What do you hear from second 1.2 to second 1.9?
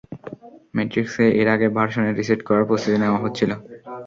এর আগের